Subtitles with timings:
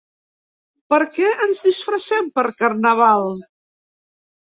[0.93, 3.33] Per què ens disfressem per carnaval?